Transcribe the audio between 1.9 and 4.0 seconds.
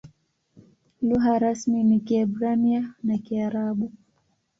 Kiebrania na Kiarabu.